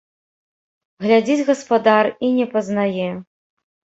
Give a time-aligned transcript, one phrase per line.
[1.05, 3.09] Глядзіць гаспадар і не пазнае.